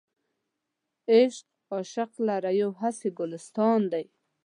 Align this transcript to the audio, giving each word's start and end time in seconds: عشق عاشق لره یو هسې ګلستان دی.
عشق 1.13 1.47
عاشق 1.73 2.11
لره 2.27 2.49
یو 2.61 2.71
هسې 2.81 3.07
ګلستان 3.19 3.81
دی. 3.91 4.05